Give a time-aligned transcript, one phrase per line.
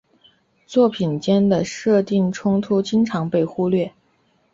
[0.65, 3.93] 作品间的设定冲突经常被忽略。